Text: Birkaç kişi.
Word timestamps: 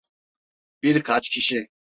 Birkaç 0.83 1.29
kişi. 1.31 1.67